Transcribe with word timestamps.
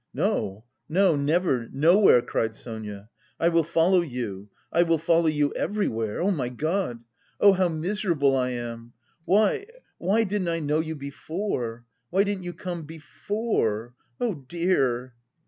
"No, 0.15 0.63
no, 0.89 1.15
never, 1.15 1.69
nowhere!" 1.71 2.23
cried 2.23 2.55
Sonia. 2.55 3.07
"I 3.39 3.49
will 3.49 3.63
follow 3.63 4.01
you, 4.01 4.49
I 4.73 4.81
will 4.81 4.97
follow 4.97 5.27
you 5.27 5.53
everywhere. 5.53 6.23
Oh, 6.23 6.31
my 6.31 6.49
God! 6.49 7.03
Oh, 7.39 7.53
how 7.53 7.69
miserable 7.69 8.35
I 8.35 8.49
am!... 8.49 8.93
Why, 9.25 9.67
why 9.99 10.23
didn't 10.23 10.47
I 10.47 10.57
know 10.59 10.79
you 10.79 10.95
before! 10.95 11.85
Why 12.09 12.23
didn't 12.23 12.45
you 12.45 12.53
come 12.53 12.81
before? 12.85 13.93
Oh, 14.19 14.33
dear!" 14.33 15.13